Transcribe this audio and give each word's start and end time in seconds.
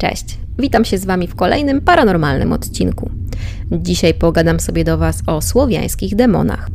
Cześć, 0.00 0.38
witam 0.58 0.84
się 0.84 0.98
z 0.98 1.04
Wami 1.04 1.26
w 1.26 1.34
kolejnym 1.34 1.80
paranormalnym 1.80 2.52
odcinku. 2.52 3.10
Dzisiaj 3.72 4.14
pogadam 4.14 4.60
sobie 4.60 4.84
do 4.84 4.98
Was 4.98 5.22
o 5.26 5.42
słowiańskich 5.42 6.16
demonach. 6.16 6.68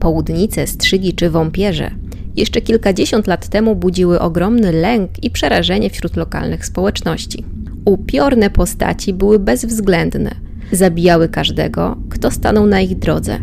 Południce, 0.00 0.66
strzygi 0.66 1.12
czy 1.12 1.30
wąpierze 1.30 1.90
jeszcze 2.36 2.60
kilkadziesiąt 2.60 3.26
lat 3.26 3.48
temu 3.48 3.76
budziły 3.76 4.20
ogromny 4.20 4.72
lęk 4.72 5.24
i 5.24 5.30
przerażenie 5.30 5.90
wśród 5.90 6.16
lokalnych 6.16 6.66
społeczności. 6.66 7.44
Upiorne 7.84 8.50
postaci 8.50 9.14
były 9.14 9.38
bezwzględne. 9.38 10.34
Zabijały 10.72 11.28
każdego, 11.28 11.96
kto 12.10 12.30
stanął 12.30 12.66
na 12.66 12.80
ich 12.80 12.98
drodze. 12.98 13.38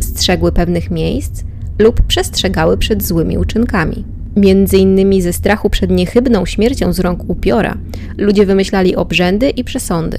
Strzegły 0.00 0.52
pewnych 0.52 0.90
miejsc 0.90 1.44
lub 1.78 2.02
przestrzegały 2.02 2.78
przed 2.78 3.02
złymi 3.02 3.38
uczynkami. 3.38 4.15
Między 4.36 4.78
innymi 4.78 5.22
ze 5.22 5.32
strachu 5.32 5.70
przed 5.70 5.90
niechybną 5.90 6.46
śmiercią 6.46 6.92
z 6.92 7.00
rąk 7.00 7.30
upiora, 7.30 7.78
ludzie 8.18 8.46
wymyślali 8.46 8.96
obrzędy 8.96 9.50
i 9.50 9.64
przesądy, 9.64 10.18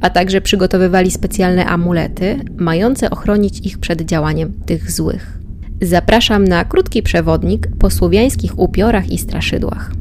a 0.00 0.10
także 0.10 0.40
przygotowywali 0.40 1.10
specjalne 1.10 1.66
amulety, 1.66 2.40
mające 2.56 3.10
ochronić 3.10 3.66
ich 3.66 3.78
przed 3.78 4.02
działaniem 4.02 4.52
tych 4.66 4.90
złych. 4.90 5.38
Zapraszam 5.82 6.44
na 6.44 6.64
krótki 6.64 7.02
przewodnik 7.02 7.68
po 7.78 7.90
słowiańskich 7.90 8.58
upiorach 8.58 9.10
i 9.10 9.18
straszydłach. 9.18 9.92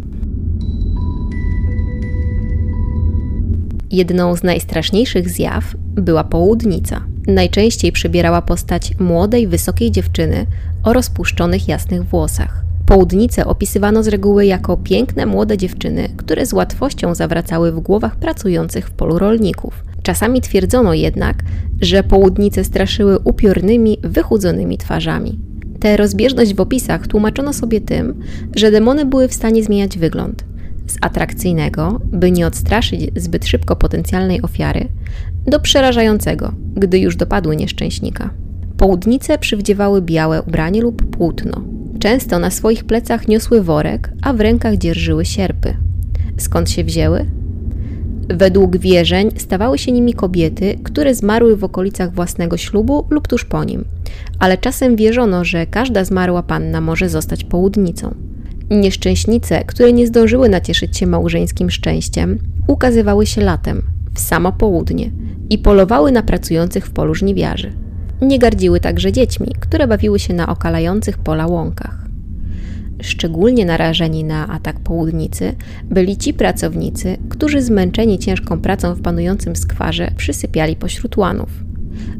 Jedną 3.91 4.35
z 4.35 4.43
najstraszniejszych 4.43 5.29
zjaw 5.29 5.75
była 5.95 6.23
południca. 6.23 7.05
Najczęściej 7.27 7.91
przybierała 7.91 8.41
postać 8.41 8.99
młodej, 8.99 9.47
wysokiej 9.47 9.91
dziewczyny 9.91 10.45
o 10.83 10.93
rozpuszczonych 10.93 11.67
jasnych 11.67 12.03
włosach. 12.03 12.64
Południce 12.85 13.45
opisywano 13.45 14.03
z 14.03 14.07
reguły 14.07 14.45
jako 14.45 14.77
piękne 14.77 15.25
młode 15.25 15.57
dziewczyny, 15.57 16.09
które 16.17 16.45
z 16.45 16.53
łatwością 16.53 17.15
zawracały 17.15 17.71
w 17.71 17.79
głowach 17.79 18.15
pracujących 18.15 18.87
w 18.87 18.91
polu 18.91 19.19
rolników. 19.19 19.83
Czasami 20.03 20.41
twierdzono 20.41 20.93
jednak, 20.93 21.43
że 21.81 22.03
południce 22.03 22.63
straszyły 22.63 23.19
upiornymi, 23.19 23.97
wychudzonymi 24.03 24.77
twarzami. 24.77 25.39
Tę 25.79 25.97
rozbieżność 25.97 26.53
w 26.53 26.59
opisach 26.59 27.07
tłumaczono 27.07 27.53
sobie 27.53 27.81
tym, 27.81 28.19
że 28.55 28.71
demony 28.71 29.05
były 29.05 29.27
w 29.27 29.33
stanie 29.33 29.63
zmieniać 29.63 29.97
wygląd 29.97 30.45
z 30.87 30.97
atrakcyjnego, 31.01 32.01
by 32.05 32.31
nie 32.31 32.47
odstraszyć 32.47 33.11
zbyt 33.15 33.45
szybko 33.45 33.75
potencjalnej 33.75 34.41
ofiary, 34.41 34.87
do 35.47 35.59
przerażającego, 35.59 36.51
gdy 36.75 36.99
już 36.99 37.15
dopadły 37.15 37.55
nieszczęśnika. 37.55 38.29
Południce 38.77 39.37
przywdziewały 39.37 40.01
białe 40.01 40.41
ubranie 40.41 40.81
lub 40.81 41.05
płótno. 41.05 41.61
Często 42.05 42.39
na 42.39 42.51
swoich 42.51 42.83
plecach 42.83 43.27
niosły 43.27 43.61
worek, 43.61 44.11
a 44.21 44.33
w 44.33 44.41
rękach 44.41 44.77
dzierżyły 44.77 45.25
sierpy. 45.25 45.77
Skąd 46.37 46.69
się 46.69 46.83
wzięły? 46.83 47.25
Według 48.29 48.77
wierzeń 48.77 49.31
stawały 49.37 49.77
się 49.77 49.91
nimi 49.91 50.13
kobiety, 50.13 50.79
które 50.83 51.15
zmarły 51.15 51.57
w 51.57 51.63
okolicach 51.63 52.13
własnego 52.13 52.57
ślubu 52.57 53.07
lub 53.09 53.27
tuż 53.27 53.45
po 53.45 53.63
nim, 53.63 53.85
ale 54.39 54.57
czasem 54.57 54.95
wierzono, 54.95 55.45
że 55.45 55.67
każda 55.67 56.03
zmarła 56.03 56.43
panna 56.43 56.81
może 56.81 57.09
zostać 57.09 57.43
południcą. 57.43 58.15
Nieszczęśnice, 58.69 59.63
które 59.63 59.93
nie 59.93 60.07
zdążyły 60.07 60.49
nacieszyć 60.49 60.97
się 60.97 61.07
małżeńskim 61.07 61.71
szczęściem, 61.71 62.39
ukazywały 62.67 63.25
się 63.25 63.41
latem, 63.41 63.81
w 64.13 64.19
samo 64.19 64.51
południe 64.51 65.11
i 65.49 65.57
polowały 65.57 66.11
na 66.11 66.23
pracujących 66.23 66.85
w 66.85 66.91
polu 66.91 67.15
żniwiarzy. 67.15 67.84
Nie 68.21 68.39
gardziły 68.39 68.79
także 68.79 69.11
dziećmi, 69.11 69.47
które 69.59 69.87
bawiły 69.87 70.19
się 70.19 70.33
na 70.33 70.47
okalających 70.47 71.17
pola 71.17 71.47
łąkach. 71.47 72.05
Szczególnie 73.01 73.65
narażeni 73.65 74.23
na 74.23 74.47
atak 74.47 74.79
południcy 74.79 75.55
byli 75.83 76.17
ci 76.17 76.33
pracownicy, 76.33 77.17
którzy 77.29 77.61
zmęczeni 77.61 78.19
ciężką 78.19 78.61
pracą 78.61 78.93
w 78.93 79.01
panującym 79.01 79.55
skwarze 79.55 80.11
przysypiali 80.17 80.75
pośród 80.75 81.17
łanów. 81.17 81.49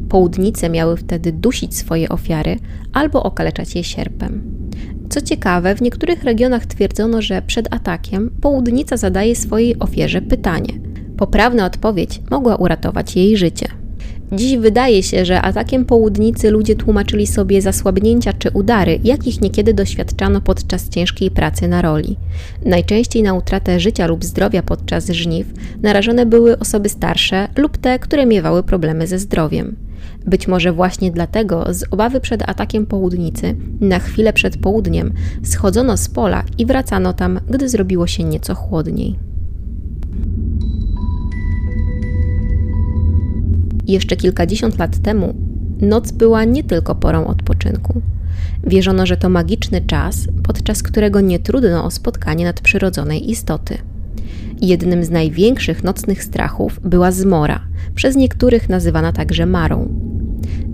Południce 0.08 0.70
miały 0.70 0.96
wtedy 0.96 1.32
dusić 1.32 1.76
swoje 1.76 2.08
ofiary 2.08 2.58
albo 2.92 3.22
okaleczać 3.22 3.74
je 3.74 3.84
sierpem. 3.84 4.56
Co 5.08 5.20
ciekawe, 5.20 5.74
w 5.74 5.82
niektórych 5.82 6.24
regionach 6.24 6.66
twierdzono, 6.66 7.22
że 7.22 7.42
przed 7.42 7.74
atakiem 7.74 8.30
południca 8.40 8.96
zadaje 8.96 9.36
swojej 9.36 9.78
ofierze 9.78 10.22
pytanie. 10.22 10.72
Poprawna 11.16 11.66
odpowiedź 11.66 12.20
mogła 12.30 12.56
uratować 12.56 13.16
jej 13.16 13.36
życie. 13.36 13.85
Dziś 14.32 14.56
wydaje 14.56 15.02
się, 15.02 15.24
że 15.24 15.42
atakiem 15.42 15.84
południcy 15.84 16.50
ludzie 16.50 16.76
tłumaczyli 16.76 17.26
sobie 17.26 17.62
zasłabnięcia 17.62 18.32
czy 18.32 18.50
udary, 18.50 19.00
jakich 19.04 19.40
niekiedy 19.40 19.74
doświadczano 19.74 20.40
podczas 20.40 20.88
ciężkiej 20.88 21.30
pracy 21.30 21.68
na 21.68 21.82
roli. 21.82 22.16
Najczęściej 22.64 23.22
na 23.22 23.34
utratę 23.34 23.80
życia 23.80 24.06
lub 24.06 24.24
zdrowia 24.24 24.62
podczas 24.62 25.10
żniw 25.10 25.46
narażone 25.82 26.26
były 26.26 26.58
osoby 26.58 26.88
starsze 26.88 27.48
lub 27.56 27.76
te, 27.76 27.98
które 27.98 28.26
miewały 28.26 28.62
problemy 28.62 29.06
ze 29.06 29.18
zdrowiem. 29.18 29.76
Być 30.26 30.48
może 30.48 30.72
właśnie 30.72 31.10
dlatego, 31.10 31.74
z 31.74 31.84
obawy 31.90 32.20
przed 32.20 32.48
atakiem 32.48 32.86
południcy, 32.86 33.56
na 33.80 33.98
chwilę 33.98 34.32
przed 34.32 34.56
południem 34.56 35.12
schodzono 35.42 35.96
z 35.96 36.08
pola 36.08 36.44
i 36.58 36.66
wracano 36.66 37.12
tam, 37.12 37.40
gdy 37.50 37.68
zrobiło 37.68 38.06
się 38.06 38.24
nieco 38.24 38.54
chłodniej. 38.54 39.16
Jeszcze 43.86 44.16
kilkadziesiąt 44.16 44.78
lat 44.78 44.98
temu 44.98 45.34
noc 45.80 46.12
była 46.12 46.44
nie 46.44 46.64
tylko 46.64 46.94
porą 46.94 47.26
odpoczynku. 47.26 48.02
Wierzono, 48.66 49.06
że 49.06 49.16
to 49.16 49.28
magiczny 49.28 49.80
czas, 49.80 50.28
podczas 50.42 50.82
którego 50.82 51.20
nie 51.20 51.38
trudno 51.38 51.84
o 51.84 51.90
spotkanie 51.90 52.44
nadprzyrodzonej 52.44 53.30
istoty. 53.30 53.78
Jednym 54.60 55.04
z 55.04 55.10
największych 55.10 55.84
nocnych 55.84 56.24
strachów 56.24 56.80
była 56.84 57.12
zmora, 57.12 57.60
przez 57.94 58.16
niektórych 58.16 58.68
nazywana 58.68 59.12
także 59.12 59.46
marą. 59.46 59.88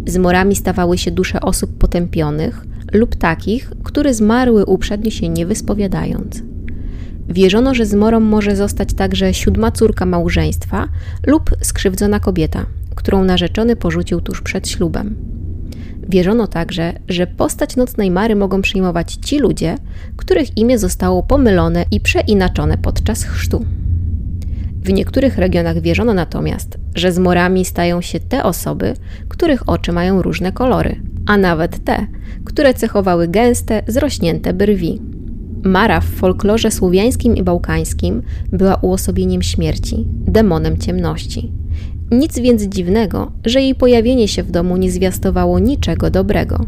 Zmorami 0.06 0.56
stawały 0.56 0.98
się 0.98 1.10
dusze 1.10 1.40
osób 1.40 1.78
potępionych 1.78 2.66
lub 2.92 3.16
takich, 3.16 3.70
które 3.82 4.14
zmarły 4.14 4.64
uprzednio 4.64 5.10
się 5.10 5.28
nie 5.28 5.46
wyspowiadając. 5.46 6.42
Wierzono, 7.28 7.74
że 7.74 7.86
zmorą 7.86 8.20
może 8.20 8.56
zostać 8.56 8.94
także 8.94 9.34
siódma 9.34 9.70
córka 9.70 10.06
małżeństwa 10.06 10.88
lub 11.26 11.50
skrzywdzona 11.60 12.20
kobieta, 12.20 12.66
którą 12.94 13.24
narzeczony 13.24 13.76
porzucił 13.76 14.20
tuż 14.20 14.42
przed 14.42 14.68
ślubem. 14.68 15.16
Wierzono 16.08 16.46
także, 16.46 16.92
że 17.08 17.26
postać 17.26 17.76
nocnej 17.76 18.10
Mary 18.10 18.36
mogą 18.36 18.62
przyjmować 18.62 19.14
ci 19.14 19.38
ludzie, 19.38 19.76
których 20.16 20.58
imię 20.58 20.78
zostało 20.78 21.22
pomylone 21.22 21.84
i 21.90 22.00
przeinaczone 22.00 22.78
podczas 22.78 23.24
chrztu. 23.24 23.64
W 24.84 24.92
niektórych 24.92 25.38
regionach 25.38 25.80
wierzono 25.80 26.14
natomiast, 26.14 26.78
że 26.94 27.12
zmorami 27.12 27.64
stają 27.64 28.00
się 28.00 28.20
te 28.20 28.44
osoby, 28.44 28.94
których 29.28 29.68
oczy 29.68 29.92
mają 29.92 30.22
różne 30.22 30.52
kolory, 30.52 30.96
a 31.26 31.36
nawet 31.36 31.84
te, 31.84 32.06
które 32.44 32.74
cechowały 32.74 33.28
gęste, 33.28 33.82
zrośnięte 33.86 34.52
brwi. 34.52 35.00
Mara 35.64 36.00
w 36.00 36.04
folklorze 36.04 36.70
słowiańskim 36.70 37.36
i 37.36 37.42
bałkańskim 37.42 38.22
była 38.52 38.74
uosobieniem 38.74 39.42
śmierci, 39.42 40.04
demonem 40.08 40.78
ciemności. 40.78 41.61
Nic 42.12 42.38
więc 42.38 42.62
dziwnego, 42.62 43.32
że 43.44 43.62
jej 43.62 43.74
pojawienie 43.74 44.28
się 44.28 44.42
w 44.42 44.50
domu 44.50 44.76
nie 44.76 44.90
zwiastowało 44.90 45.58
niczego 45.58 46.10
dobrego. 46.10 46.66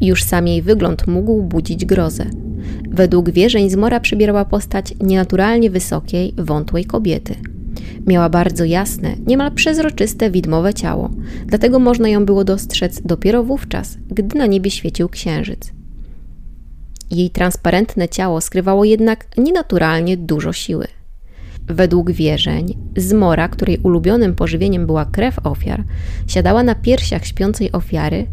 Już 0.00 0.24
sam 0.24 0.48
jej 0.48 0.62
wygląd 0.62 1.06
mógł 1.06 1.42
budzić 1.42 1.84
grozę. 1.84 2.26
Według 2.90 3.30
wierzeń 3.30 3.70
Zmora 3.70 4.00
przybierała 4.00 4.44
postać 4.44 4.94
nienaturalnie 5.00 5.70
wysokiej, 5.70 6.34
wątłej 6.38 6.84
kobiety. 6.84 7.34
Miała 8.06 8.28
bardzo 8.28 8.64
jasne, 8.64 9.14
niemal 9.26 9.52
przezroczyste 9.52 10.30
widmowe 10.30 10.74
ciało, 10.74 11.10
dlatego 11.46 11.78
można 11.78 12.08
ją 12.08 12.24
było 12.24 12.44
dostrzec 12.44 13.00
dopiero 13.04 13.42
wówczas, 13.42 13.98
gdy 14.08 14.38
na 14.38 14.46
niebie 14.46 14.70
świecił 14.70 15.08
księżyc. 15.08 15.72
Jej 17.10 17.30
transparentne 17.30 18.08
ciało 18.08 18.40
skrywało 18.40 18.84
jednak 18.84 19.26
nienaturalnie 19.38 20.16
dużo 20.16 20.52
siły. 20.52 20.86
Według 21.68 22.10
wierzeń, 22.10 22.74
zmora, 22.96 23.48
której 23.48 23.78
ulubionym 23.78 24.34
pożywieniem 24.34 24.86
była 24.86 25.04
krew 25.04 25.46
ofiar, 25.46 25.84
siadała 26.26 26.62
na 26.62 26.74
piersiach 26.74 27.26
śpiącej 27.26 27.72
ofiary 27.72 28.26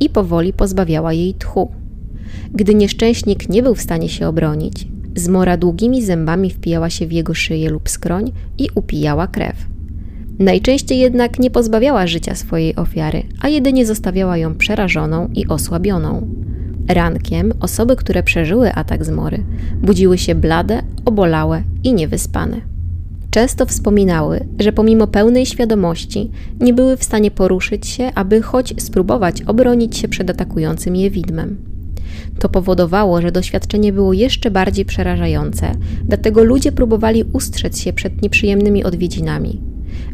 i 0.00 0.10
powoli 0.10 0.52
pozbawiała 0.52 1.12
jej 1.12 1.34
tchu. 1.34 1.72
Gdy 2.54 2.74
nieszczęśnik 2.74 3.48
nie 3.48 3.62
był 3.62 3.74
w 3.74 3.82
stanie 3.82 4.08
się 4.08 4.28
obronić, 4.28 4.88
zmora 5.16 5.56
długimi 5.56 6.02
zębami 6.02 6.50
wpijała 6.50 6.90
się 6.90 7.06
w 7.06 7.12
jego 7.12 7.34
szyję 7.34 7.70
lub 7.70 7.88
skroń 7.88 8.32
i 8.58 8.68
upijała 8.74 9.26
krew. 9.26 9.56
Najczęściej 10.38 10.98
jednak 10.98 11.38
nie 11.38 11.50
pozbawiała 11.50 12.06
życia 12.06 12.34
swojej 12.34 12.76
ofiary, 12.76 13.22
a 13.40 13.48
jedynie 13.48 13.86
zostawiała 13.86 14.36
ją 14.36 14.54
przerażoną 14.54 15.28
i 15.34 15.46
osłabioną. 15.46 16.28
Rankiem 16.88 17.52
osoby, 17.60 17.96
które 17.96 18.22
przeżyły 18.22 18.72
atak 18.72 19.04
zmory, 19.04 19.44
budziły 19.82 20.18
się 20.18 20.34
blade, 20.34 20.82
obolałe 21.04 21.62
i 21.84 21.94
niewyspane. 21.94 22.60
Często 23.30 23.66
wspominały, 23.66 24.46
że 24.58 24.72
pomimo 24.72 25.06
pełnej 25.06 25.46
świadomości 25.46 26.30
nie 26.60 26.74
były 26.74 26.96
w 26.96 27.04
stanie 27.04 27.30
poruszyć 27.30 27.86
się, 27.86 28.10
aby 28.14 28.42
choć 28.42 28.82
spróbować 28.82 29.42
obronić 29.42 29.96
się 29.96 30.08
przed 30.08 30.30
atakującym 30.30 30.96
je 30.96 31.10
widmem. 31.10 31.56
To 32.38 32.48
powodowało, 32.48 33.22
że 33.22 33.32
doświadczenie 33.32 33.92
było 33.92 34.12
jeszcze 34.12 34.50
bardziej 34.50 34.84
przerażające, 34.84 35.74
dlatego 36.04 36.44
ludzie 36.44 36.72
próbowali 36.72 37.24
ustrzec 37.32 37.78
się 37.78 37.92
przed 37.92 38.22
nieprzyjemnymi 38.22 38.84
odwiedzinami. 38.84 39.60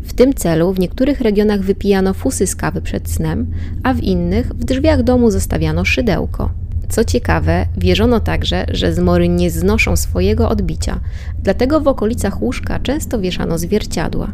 W 0.03 0.13
tym 0.13 0.35
celu 0.35 0.73
w 0.73 0.79
niektórych 0.79 1.21
regionach 1.21 1.61
wypijano 1.61 2.15
fusy 2.15 2.47
z 2.47 2.57
kawy 2.57 2.83
przed 2.83 3.11
snem, 3.11 3.47
a 3.83 3.95
w 3.95 4.01
innych 4.01 4.47
w 4.47 4.65
drzwiach 4.65 5.03
domu 5.03 5.31
zostawiano 5.31 5.85
szydełko. 5.85 6.64
Co 6.89 7.05
ciekawe, 7.05 7.67
wierzono 7.77 8.21
także, 8.21 8.67
że 8.73 8.95
zmory 8.95 9.29
nie 9.29 9.51
znoszą 9.51 9.97
swojego 9.97 10.49
odbicia, 10.49 11.01
dlatego 11.43 11.81
w 11.81 11.89
okolicach 11.89 12.43
łóżka 12.43 12.79
często 12.79 13.21
wieszano 13.21 13.59
zwierciadła. 13.59 14.33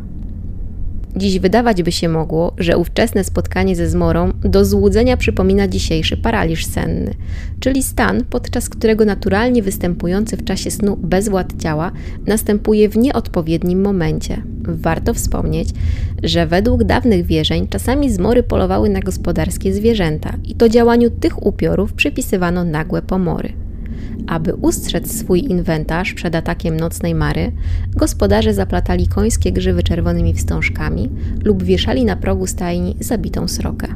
Dziś 1.17 1.39
wydawać 1.39 1.83
by 1.83 1.93
się 1.93 2.09
mogło, 2.09 2.53
że 2.59 2.77
ówczesne 2.77 3.25
spotkanie 3.25 3.77
ze 3.77 3.89
zmorą 3.89 4.33
do 4.41 4.65
złudzenia 4.65 5.17
przypomina 5.17 5.69
dzisiejszy 5.69 6.17
paraliż 6.17 6.67
senny, 6.67 7.15
czyli 7.61 7.83
stan, 7.83 8.25
podczas 8.31 8.69
którego 8.69 9.05
naturalnie 9.05 9.63
występujący 9.63 10.37
w 10.37 10.45
czasie 10.45 10.71
snu 10.71 10.97
bezwład 10.97 11.53
ciała 11.63 11.93
następuje 12.27 12.89
w 12.89 12.97
nieodpowiednim 12.97 13.83
momencie. 13.83 14.43
Warto 14.63 15.15
wspomnieć, 15.15 15.69
że 16.23 16.47
według 16.47 16.85
dawnych 16.85 17.27
wierzeń 17.27 17.69
czasami 17.69 18.11
zmory 18.11 18.43
polowały 18.43 18.89
na 18.89 19.01
gospodarskie 19.01 19.75
zwierzęta 19.75 20.35
i 20.45 20.55
to 20.55 20.69
działaniu 20.69 21.11
tych 21.11 21.47
upiorów 21.47 21.93
przypisywano 21.93 22.65
nagłe 22.65 23.03
pomory. 23.03 23.60
Aby 24.27 24.55
ustrzec 24.55 25.19
swój 25.19 25.41
inwentarz 25.41 26.15
przed 26.15 26.35
atakiem 26.35 26.81
nocnej 26.81 27.15
mary, 27.15 27.53
gospodarze 27.97 28.55
zaplatali 28.55 29.09
końskie 29.09 29.53
grzywy 29.53 29.83
czerwonymi 29.83 30.35
wstążkami 30.35 31.11
lub 31.45 31.63
wieszali 31.63 32.05
na 32.05 32.17
progu 32.17 32.47
stajni 32.47 32.97
zabitą 33.01 33.49
srokę. 33.49 33.89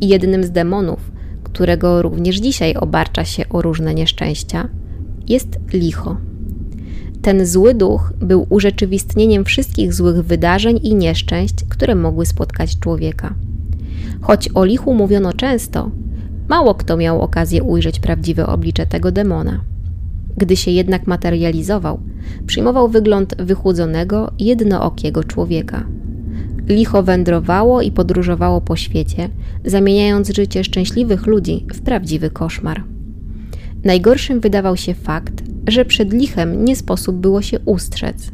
Jednym 0.00 0.44
z 0.44 0.50
demonów, 0.50 1.12
którego 1.42 2.02
również 2.02 2.36
dzisiaj 2.36 2.74
obarcza 2.74 3.24
się 3.24 3.48
o 3.48 3.62
różne 3.62 3.94
nieszczęścia, 3.94 4.68
jest 5.28 5.58
licho. 5.72 6.16
Ten 7.22 7.46
zły 7.46 7.74
duch 7.74 8.12
był 8.20 8.46
urzeczywistnieniem 8.48 9.44
wszystkich 9.44 9.94
złych 9.94 10.22
wydarzeń 10.22 10.80
i 10.82 10.94
nieszczęść, 10.94 11.54
które 11.68 11.94
mogły 11.94 12.26
spotkać 12.26 12.78
człowieka. 12.78 13.34
Choć 14.20 14.48
o 14.54 14.64
lichu 14.64 14.94
mówiono 14.94 15.32
często, 15.32 15.90
Mało 16.48 16.74
kto 16.74 16.96
miał 16.96 17.20
okazję 17.20 17.62
ujrzeć 17.62 18.00
prawdziwe 18.00 18.46
oblicze 18.46 18.86
tego 18.86 19.12
demona. 19.12 19.60
Gdy 20.36 20.56
się 20.56 20.70
jednak 20.70 21.06
materializował, 21.06 22.00
przyjmował 22.46 22.88
wygląd 22.88 23.34
wychłodzonego, 23.42 24.32
jednookiego 24.38 25.24
człowieka. 25.24 25.86
Licho 26.68 27.02
wędrowało 27.02 27.82
i 27.82 27.92
podróżowało 27.92 28.60
po 28.60 28.76
świecie, 28.76 29.28
zamieniając 29.64 30.30
życie 30.30 30.64
szczęśliwych 30.64 31.26
ludzi 31.26 31.66
w 31.74 31.80
prawdziwy 31.80 32.30
koszmar. 32.30 32.84
Najgorszym 33.84 34.40
wydawał 34.40 34.76
się 34.76 34.94
fakt, 34.94 35.42
że 35.66 35.84
przed 35.84 36.12
lichem 36.12 36.64
nie 36.64 36.76
sposób 36.76 37.16
było 37.16 37.42
się 37.42 37.60
ustrzec. 37.60 38.30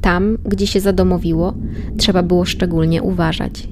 Tam, 0.00 0.38
gdzie 0.44 0.66
się 0.66 0.80
zadomowiło, 0.80 1.54
trzeba 1.96 2.22
było 2.22 2.44
szczególnie 2.44 3.02
uważać. 3.02 3.68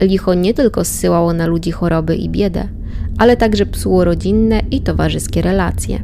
Licho 0.00 0.34
nie 0.34 0.54
tylko 0.54 0.84
zsyłało 0.84 1.32
na 1.32 1.46
ludzi 1.46 1.70
choroby 1.70 2.16
i 2.16 2.28
biedę, 2.28 2.68
ale 3.18 3.36
także 3.36 3.66
psuło 3.66 4.04
rodzinne 4.04 4.60
i 4.70 4.80
towarzyskie 4.80 5.42
relacje. 5.42 6.02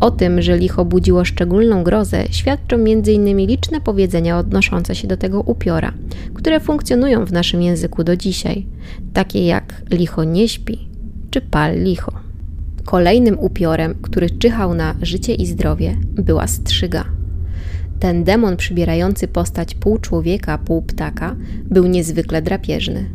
O 0.00 0.10
tym, 0.10 0.42
że 0.42 0.58
licho 0.58 0.84
budziło 0.84 1.24
szczególną 1.24 1.84
grozę, 1.84 2.24
świadczą 2.30 2.76
m.in. 2.76 3.36
liczne 3.38 3.80
powiedzenia 3.80 4.38
odnoszące 4.38 4.94
się 4.94 5.08
do 5.08 5.16
tego 5.16 5.40
upiora, 5.40 5.92
które 6.34 6.60
funkcjonują 6.60 7.24
w 7.24 7.32
naszym 7.32 7.62
języku 7.62 8.04
do 8.04 8.16
dzisiaj, 8.16 8.66
takie 9.12 9.46
jak 9.46 9.82
licho 9.90 10.24
nie 10.24 10.48
śpi 10.48 10.88
czy 11.30 11.40
pal 11.40 11.82
licho. 11.82 12.12
Kolejnym 12.84 13.38
upiorem, 13.38 13.94
który 14.02 14.30
czyhał 14.30 14.74
na 14.74 14.94
życie 15.02 15.34
i 15.34 15.46
zdrowie, 15.46 15.96
była 16.04 16.46
strzyga. 16.46 17.04
Ten 18.00 18.24
demon 18.24 18.56
przybierający 18.56 19.28
postać 19.28 19.74
pół 19.74 19.98
człowieka, 19.98 20.58
pół 20.58 20.82
ptaka 20.82 21.36
był 21.64 21.86
niezwykle 21.86 22.42
drapieżny. 22.42 23.10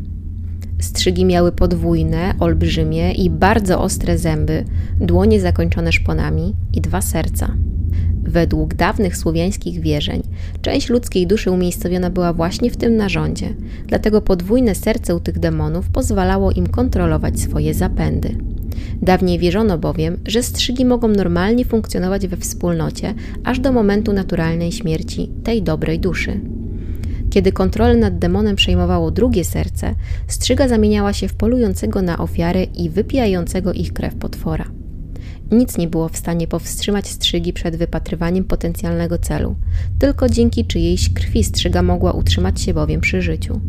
Strzygi 0.83 1.25
miały 1.25 1.51
podwójne, 1.51 2.33
olbrzymie 2.39 3.13
i 3.13 3.29
bardzo 3.29 3.81
ostre 3.81 4.17
zęby, 4.17 4.65
dłonie 4.99 5.41
zakończone 5.41 5.91
szponami 5.91 6.55
i 6.73 6.81
dwa 6.81 7.01
serca. 7.01 7.53
Według 8.23 8.73
dawnych 8.73 9.17
słowiańskich 9.17 9.81
wierzeń, 9.81 10.21
część 10.61 10.89
ludzkiej 10.89 11.27
duszy 11.27 11.51
umiejscowiona 11.51 12.09
była 12.09 12.33
właśnie 12.33 12.71
w 12.71 12.77
tym 12.77 12.95
narządzie, 12.95 13.53
dlatego 13.87 14.21
podwójne 14.21 14.75
serce 14.75 15.15
u 15.15 15.19
tych 15.19 15.39
demonów 15.39 15.89
pozwalało 15.89 16.51
im 16.51 16.67
kontrolować 16.67 17.39
swoje 17.39 17.73
zapędy. 17.73 18.37
Dawniej 19.01 19.39
wierzono 19.39 19.77
bowiem, 19.77 20.17
że 20.25 20.43
strzygi 20.43 20.85
mogą 20.85 21.07
normalnie 21.07 21.65
funkcjonować 21.65 22.27
we 22.27 22.37
wspólnocie 22.37 23.13
aż 23.43 23.59
do 23.59 23.71
momentu 23.71 24.13
naturalnej 24.13 24.71
śmierci 24.71 25.31
tej 25.43 25.63
dobrej 25.63 25.99
duszy. 25.99 26.39
Kiedy 27.33 27.51
kontrolę 27.51 27.95
nad 27.95 28.19
demonem 28.19 28.55
przejmowało 28.55 29.11
drugie 29.11 29.45
serce, 29.45 29.95
strzyga 30.27 30.67
zamieniała 30.67 31.13
się 31.13 31.27
w 31.27 31.33
polującego 31.33 32.01
na 32.01 32.17
ofiary 32.17 32.63
i 32.63 32.89
wypijającego 32.89 33.73
ich 33.73 33.93
krew 33.93 34.15
potwora. 34.15 34.65
Nic 35.51 35.77
nie 35.77 35.87
było 35.87 36.09
w 36.09 36.17
stanie 36.17 36.47
powstrzymać 36.47 37.07
strzygi 37.07 37.53
przed 37.53 37.75
wypatrywaniem 37.75 38.43
potencjalnego 38.43 39.17
celu, 39.17 39.55
tylko 39.99 40.29
dzięki 40.29 40.65
czyjejś 40.65 41.13
krwi 41.13 41.43
strzyga 41.43 41.81
mogła 41.81 42.11
utrzymać 42.11 42.61
się 42.61 42.73
bowiem 42.73 43.01
przy 43.01 43.21
życiu. 43.21 43.61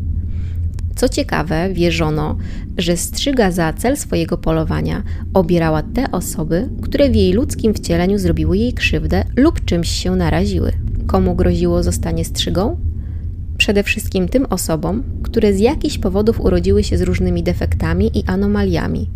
Co 0.97 1.09
ciekawe, 1.09 1.69
wierzono, 1.73 2.37
że 2.79 2.97
strzyga 2.97 3.51
za 3.51 3.73
cel 3.73 3.97
swojego 3.97 4.39
polowania 4.39 5.03
obierała 5.35 5.83
te 5.83 6.11
osoby, 6.11 6.69
które 6.83 7.11
w 7.11 7.15
jej 7.15 7.33
ludzkim 7.33 7.75
wcieleniu 7.75 8.19
zrobiły 8.19 8.59
jej 8.59 8.73
krzywdę 8.73 9.25
lub 9.37 9.65
czymś 9.65 9.89
się 9.89 10.17
naraziły. 10.17 10.73
Komu 11.07 11.35
groziło 11.35 11.83
zostanie 11.83 12.25
strzygą? 12.25 12.94
Przede 13.59 13.83
wszystkim 13.83 14.29
tym 14.29 14.47
osobom, 14.51 15.03
które 15.23 15.53
z 15.53 15.59
jakichś 15.59 15.99
powodów 15.99 16.41
urodziły 16.41 16.85
się 16.85 16.99
z 16.99 17.03
różnymi 17.03 17.43
defektami 17.43 18.19
i 18.19 18.25
anomaliami. 18.27 19.11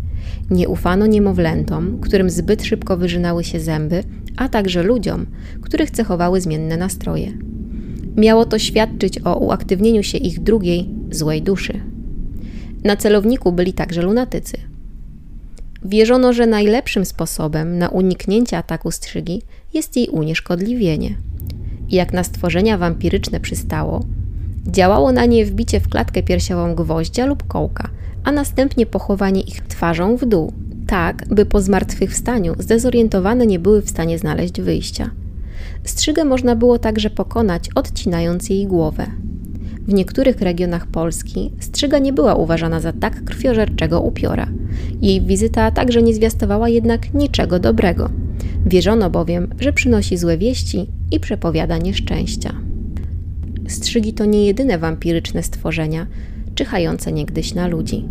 Nie 0.49 0.69
ufano 0.69 1.07
niemowlętom, 1.07 1.99
którym 2.01 2.29
zbyt 2.29 2.63
szybko 2.63 2.97
wyżynały 2.97 3.43
się 3.43 3.59
zęby, 3.59 4.03
a 4.37 4.49
także 4.49 4.83
ludziom, 4.83 5.25
których 5.61 5.91
cechowały 5.91 6.41
zmienne 6.41 6.77
nastroje. 6.77 7.33
Miało 8.17 8.45
to 8.45 8.59
świadczyć 8.59 9.19
o 9.23 9.39
uaktywnieniu 9.39 10.03
się 10.03 10.17
ich 10.17 10.39
drugiej, 10.39 10.89
złej 11.11 11.41
duszy. 11.41 11.79
Na 12.83 12.95
celowniku 12.95 13.51
byli 13.51 13.73
także 13.73 14.01
lunatycy. 14.01 14.57
Wierzono, 15.85 16.33
że 16.33 16.47
najlepszym 16.47 17.05
sposobem 17.05 17.77
na 17.77 17.89
uniknięcie 17.89 18.57
ataku 18.57 18.91
strzygi 18.91 19.41
jest 19.73 19.95
jej 19.95 20.07
unieszkodliwienie. 20.07 21.17
I 21.89 21.95
jak 21.95 22.13
na 22.13 22.23
stworzenia 22.23 22.77
wampiryczne 22.77 23.39
przystało, 23.39 24.05
Działało 24.67 25.11
na 25.11 25.25
nie 25.25 25.45
wbicie 25.45 25.79
w 25.79 25.89
klatkę 25.89 26.23
piersiową 26.23 26.75
gwoździa 26.75 27.25
lub 27.25 27.47
kołka, 27.47 27.89
a 28.23 28.31
następnie 28.31 28.85
pochowanie 28.85 29.41
ich 29.41 29.61
twarzą 29.61 30.17
w 30.17 30.25
dół, 30.25 30.53
tak 30.87 31.25
by 31.27 31.45
po 31.45 31.61
zmartwychwstaniu 31.61 32.55
zdezorientowane 32.59 33.47
nie 33.47 33.59
były 33.59 33.81
w 33.81 33.89
stanie 33.89 34.19
znaleźć 34.19 34.61
wyjścia. 34.61 35.09
Strzygę 35.83 36.25
można 36.25 36.55
było 36.55 36.79
także 36.79 37.09
pokonać, 37.09 37.69
odcinając 37.75 38.49
jej 38.49 38.67
głowę. 38.67 39.05
W 39.87 39.93
niektórych 39.93 40.41
regionach 40.41 40.87
Polski 40.87 41.51
strzyga 41.59 41.99
nie 41.99 42.13
była 42.13 42.35
uważana 42.35 42.79
za 42.79 42.93
tak 42.93 43.23
krwiożerczego 43.23 44.01
upiora. 44.01 44.47
Jej 45.01 45.21
wizyta 45.21 45.71
także 45.71 46.01
nie 46.01 46.13
zwiastowała 46.13 46.69
jednak 46.69 47.13
niczego 47.13 47.59
dobrego. 47.59 48.09
Wierzono 48.65 49.09
bowiem, 49.09 49.47
że 49.59 49.73
przynosi 49.73 50.17
złe 50.17 50.37
wieści 50.37 50.87
i 51.11 51.19
przepowiada 51.19 51.77
nieszczęścia. 51.77 52.68
Strzygi 53.69 54.13
to 54.13 54.25
nie 54.25 54.45
jedyne 54.45 54.77
wampiryczne 54.77 55.43
stworzenia, 55.43 56.07
czyhające 56.55 57.11
niegdyś 57.11 57.53
na 57.53 57.67
ludzi. 57.67 58.05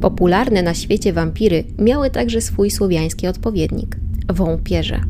Popularne 0.00 0.62
na 0.62 0.74
świecie 0.74 1.12
wampiry 1.12 1.64
miały 1.78 2.10
także 2.10 2.40
swój 2.40 2.70
słowiański 2.70 3.26
odpowiednik 3.26 3.96
wąpierze. 4.28 5.00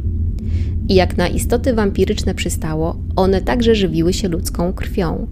I 0.88 0.94
jak 0.94 1.16
na 1.16 1.28
istoty 1.28 1.74
wampiryczne 1.74 2.34
przystało, 2.34 2.96
one 3.16 3.40
także 3.40 3.74
żywiły 3.74 4.12
się 4.12 4.28
ludzką 4.28 4.72
krwią. 4.72 5.26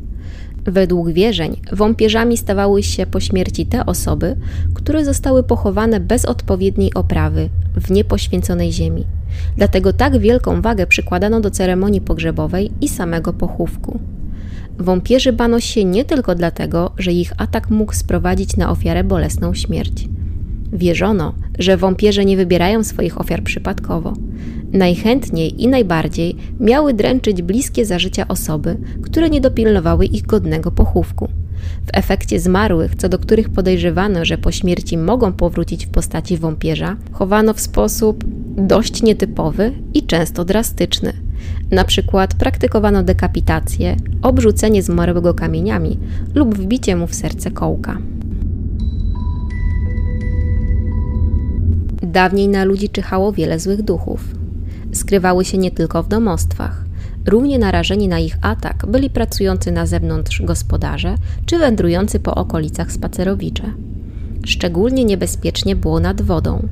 Według 0.65 1.11
wierzeń 1.11 1.57
wąpierzami 1.73 2.37
stawały 2.37 2.83
się 2.83 3.07
po 3.07 3.21
śmierci 3.21 3.67
te 3.67 3.87
osoby, 3.87 4.37
które 4.75 5.05
zostały 5.05 5.43
pochowane 5.43 6.01
bez 6.01 6.25
odpowiedniej 6.25 6.95
oprawy 6.95 7.49
w 7.77 7.91
niepoświęconej 7.91 8.73
ziemi. 8.73 9.07
Dlatego 9.57 9.93
tak 9.93 10.19
wielką 10.19 10.63
wagę 10.63 10.87
przykładano 10.87 11.41
do 11.41 11.51
ceremonii 11.51 12.01
pogrzebowej 12.01 12.71
i 12.81 12.89
samego 12.89 13.33
pochówku. 13.33 14.01
Wąpierzy 14.79 15.33
bano 15.33 15.61
się 15.61 15.85
nie 15.85 16.05
tylko 16.05 16.35
dlatego, 16.35 16.93
że 16.99 17.13
ich 17.13 17.33
atak 17.37 17.71
mógł 17.71 17.95
sprowadzić 17.95 18.57
na 18.57 18.71
ofiarę 18.71 19.05
bolesną 19.05 19.55
śmierć. 19.55 20.09
Wierzono, 20.73 21.35
że 21.59 21.77
wąpierze 21.77 22.25
nie 22.25 22.37
wybierają 22.37 22.85
swoich 22.85 23.21
ofiar 23.21 23.43
przypadkowo. 23.43 24.13
Najchętniej 24.73 25.63
i 25.63 25.69
najbardziej 25.69 26.37
miały 26.61 26.95
dręczyć 26.95 27.43
bliskie 27.43 27.85
za 27.85 27.99
życia 27.99 28.29
osoby, 28.29 28.77
które 29.03 29.31
nie 29.31 29.41
dopilnowały 29.41 30.07
ich 30.07 30.27
godnego 30.27 30.71
pochówku. 30.71 31.29
W 31.87 31.91
efekcie 31.93 32.41
zmarłych, 32.41 32.95
co 32.95 33.09
do 33.09 33.19
których 33.19 33.49
podejrzewano, 33.49 34.25
że 34.25 34.39
po 34.39 34.53
śmierci 34.53 34.99
mogą 34.99 35.33
powrócić 35.33 35.87
w 35.87 35.91
postaci 35.91 36.37
wąpierza, 36.37 36.97
chowano 37.13 37.55
w 37.55 37.61
sposób 37.61 38.25
dość 38.57 39.03
nietypowy 39.03 39.73
i 39.95 40.03
często 40.03 40.45
drastyczny. 40.45 41.26
Na 41.71 41.85
przykład 41.85 42.35
praktykowano 42.35 43.03
dekapitację, 43.03 43.97
obrzucenie 44.23 44.83
zmarłego 44.83 45.35
kamieniami 45.35 45.99
lub 46.35 46.55
wbicie 46.55 46.97
mu 46.97 47.07
w 47.07 47.15
serce 47.15 47.51
kołka. 47.51 47.99
Dawniej 52.03 52.49
na 52.49 52.65
ludzi 52.65 52.89
czyhało 52.89 53.33
wiele 53.33 53.61
złych 53.61 53.83
duchów. 53.83 54.25
Skrywały 54.93 55.45
się 55.45 55.59
nie 55.59 55.71
tylko 55.71 56.03
w 56.03 56.09
domostwach. 56.09 56.85
Równie 57.27 57.59
narażeni 57.59 58.09
na 58.09 58.19
ich 58.19 58.37
atak 58.41 58.87
byli 58.87 59.11
pracujący 59.11 59.73
na 59.73 59.87
zewnątrz 59.87 60.43
gospodarze 60.43 61.15
czy 61.47 61.59
wędrujący 61.59 62.21
po 62.21 62.35
okolicach 62.35 62.93
spacerowicze. 62.93 63.73
Szczególnie 64.45 65.05
niebezpiecznie 65.05 65.77
było 65.77 66.01
nad 66.01 66.23
wodą. 66.23 66.69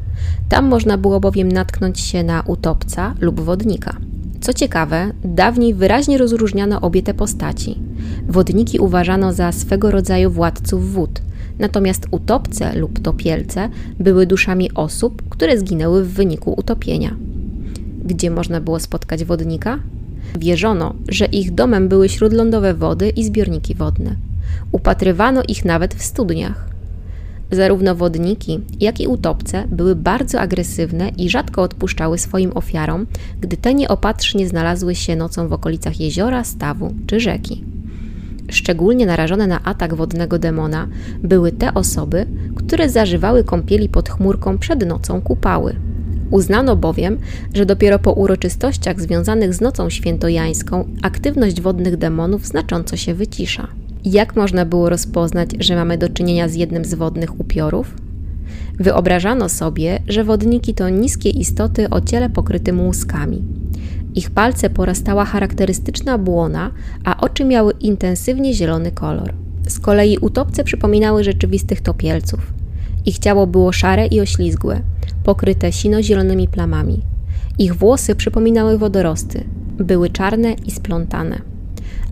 Tam 0.49 0.69
można 0.69 0.99
było 0.99 1.21
bowiem 1.21 1.53
natknąć 1.53 2.01
się 2.01 2.23
na 2.23 2.43
utopca 2.43 3.15
lub 3.21 3.41
wodnika. 3.41 3.97
Co 4.45 4.53
ciekawe, 4.53 5.11
dawniej 5.25 5.75
wyraźnie 5.75 6.19
rozróżniano 6.19 6.81
obie 6.81 7.03
te 7.03 7.15
postaci. 7.15 7.79
Wodniki 8.29 8.79
uważano 8.79 9.33
za 9.33 9.53
swego 9.53 9.91
rodzaju 9.91 10.31
władców 10.31 10.93
wód, 10.93 11.23
natomiast 11.59 12.07
utopce 12.11 12.79
lub 12.79 12.99
topielce 12.99 13.69
były 14.01 14.27
duszami 14.27 14.73
osób, 14.75 15.23
które 15.29 15.59
zginęły 15.59 16.05
w 16.05 16.13
wyniku 16.13 16.55
utopienia. 16.57 17.17
Gdzie 18.05 18.31
można 18.31 18.61
było 18.61 18.81
spotkać 18.81 19.25
wodnika? 19.25 19.79
Wierzono, 20.39 20.95
że 21.09 21.25
ich 21.25 21.55
domem 21.55 21.89
były 21.89 22.09
śródlądowe 22.09 22.75
wody 22.75 23.11
i 23.11 23.25
zbiorniki 23.25 23.75
wodne. 23.75 24.17
Upatrywano 24.73 25.43
ich 25.49 25.65
nawet 25.65 25.95
w 25.95 26.03
studniach. 26.03 26.74
Zarówno 27.51 27.95
wodniki, 27.95 28.61
jak 28.81 29.01
i 29.01 29.07
utopce 29.07 29.65
były 29.69 29.97
bardzo 29.97 30.41
agresywne 30.41 31.09
i 31.09 31.31
rzadko 31.31 31.63
odpuszczały 31.63 32.19
swoim 32.19 32.53
ofiarom, 32.55 33.07
gdy 33.41 33.57
te 33.57 33.75
nieopatrznie 33.75 34.49
znalazły 34.49 34.95
się 34.95 35.17
nocą 35.17 35.49
w 35.49 35.53
okolicach 35.53 36.01
jeziora, 36.01 36.45
stawu 36.45 36.95
czy 37.07 37.21
rzeki. 37.21 37.65
Szczególnie 38.51 39.07
narażone 39.07 39.47
na 39.47 39.63
atak 39.63 39.95
wodnego 39.95 40.39
demona 40.39 40.89
były 41.23 41.53
te 41.53 41.75
osoby, 41.75 42.27
które 42.55 42.91
zażywały 42.91 43.45
kąpieli 43.45 43.89
pod 43.89 44.09
chmurką 44.09 44.59
przed 44.59 44.87
nocą 44.87 45.21
kupały. 45.21 45.77
Uznano 46.31 46.77
bowiem, 46.77 47.19
że 47.55 47.67
dopiero 47.67 47.99
po 47.99 48.13
uroczystościach 48.13 49.01
związanych 49.01 49.55
z 49.55 49.61
nocą 49.61 49.91
świętojańską 49.91 50.89
aktywność 51.03 51.61
wodnych 51.61 51.97
demonów 51.97 52.47
znacząco 52.47 52.97
się 52.97 53.15
wycisza. 53.15 53.69
Jak 54.05 54.37
można 54.37 54.65
było 54.65 54.89
rozpoznać, 54.89 55.51
że 55.61 55.77
mamy 55.77 55.99
do 55.99 56.09
czynienia 56.09 56.49
z 56.49 56.55
jednym 56.55 56.85
z 56.85 56.95
wodnych 56.95 57.41
upiorów? 57.41 57.95
Wyobrażano 58.79 59.49
sobie, 59.49 59.99
że 60.09 60.25
wodniki 60.25 60.75
to 60.75 60.89
niskie 60.89 61.31
istoty 61.31 61.91
o 61.91 62.01
ciele 62.01 62.31
pokrytym 62.31 62.81
łuskami. 62.81 63.43
Ich 64.15 64.31
palce 64.31 64.71
porastała 64.71 65.25
charakterystyczna 65.25 66.19
błona, 66.19 66.71
a 67.05 67.21
oczy 67.21 67.45
miały 67.45 67.73
intensywnie 67.81 68.55
zielony 68.55 68.93
kolor. 68.93 69.33
Z 69.69 69.79
kolei 69.79 70.19
utopce 70.19 70.65
przypominały 70.65 71.25
rzeczywistych 71.25 71.81
topielców. 71.81 72.53
Ich 73.07 73.19
ciało 73.19 73.47
było 73.47 73.73
szare 73.73 74.07
i 74.07 74.21
oślizgłe, 74.21 74.81
pokryte 75.25 75.73
sino-zielonymi 75.73 76.49
plamami. 76.49 77.03
Ich 77.59 77.75
włosy 77.75 78.15
przypominały 78.15 78.79
wodorosty, 78.79 79.45
były 79.79 80.11
czarne 80.11 80.53
i 80.53 80.71
splątane. 80.71 81.54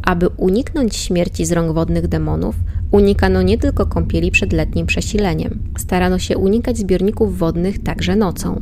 Aby 0.03 0.29
uniknąć 0.29 0.97
śmierci 0.97 1.47
z 1.47 1.53
rąk 1.53 1.73
wodnych 1.73 2.09
demonów, 2.09 2.57
unikano 2.91 3.43
nie 3.43 3.59
tylko 3.59 3.87
kąpieli 3.87 4.31
przed 4.31 4.53
letnim 4.53 4.87
przesileniem, 4.87 5.59
starano 5.79 6.19
się 6.19 6.39
unikać 6.39 6.79
zbiorników 6.79 7.39
wodnych 7.39 7.83
także 7.83 8.17
nocą. 8.17 8.61